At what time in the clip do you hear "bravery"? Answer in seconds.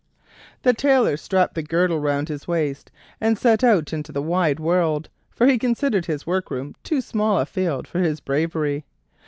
8.19-8.83